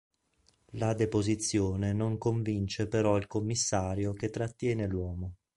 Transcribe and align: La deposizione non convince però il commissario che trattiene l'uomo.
La 0.79 0.95
deposizione 0.95 1.93
non 1.93 2.17
convince 2.17 2.87
però 2.87 3.17
il 3.17 3.27
commissario 3.27 4.13
che 4.13 4.31
trattiene 4.31 4.87
l'uomo. 4.87 5.35